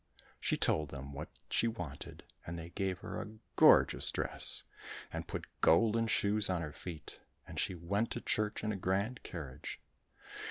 [0.39, 4.63] "She told them what she wanted, and they gave her a gorgeous dress,
[5.13, 9.21] and put golden shoes on her feet, and she went to church in a grand
[9.21, 9.79] carriage.